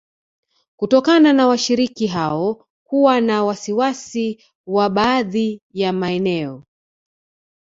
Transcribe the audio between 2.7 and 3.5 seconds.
kuwa na